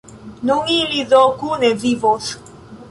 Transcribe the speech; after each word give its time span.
Nun 0.49 0.71
ili 0.77 1.03
do 1.11 1.21
kune 1.43 1.73
vivos! 1.85 2.35